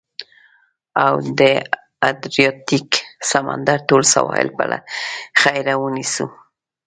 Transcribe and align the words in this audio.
او 1.05 1.15
د 1.39 1.41
ادریاتیک 2.09 2.89
سمندر 3.31 3.79
ټول 3.89 4.01
سواحل 4.13 4.49
به 4.57 4.65
له 4.71 4.79
خیره، 5.41 5.73
ونیسو. 5.83 6.27